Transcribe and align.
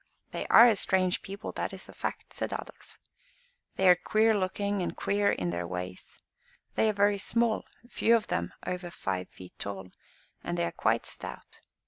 "They 0.31 0.47
are 0.47 0.65
a 0.67 0.75
strange 0.75 1.21
people, 1.21 1.51
that 1.51 1.73
is 1.73 1.87
a 1.87 1.93
fact," 1.93 2.33
said 2.33 2.51
Adolf. 2.51 2.97
"They 3.75 3.87
are 3.87 3.95
queer 3.95 4.33
looking 4.33 4.81
and 4.81 4.97
queer 4.97 5.31
in 5.31 5.51
their 5.51 5.67
ways. 5.67 6.17
They 6.73 6.89
are 6.89 6.93
very 6.93 7.19
small, 7.19 7.65
few 7.87 8.15
of 8.15 8.25
them 8.25 8.51
over 8.65 8.89
five 8.89 9.29
feet 9.29 9.53
tall, 9.59 9.91
and 10.43 10.57
they 10.57 10.65
are 10.65 10.71
quite 10.71 11.05
stout. 11.05 11.59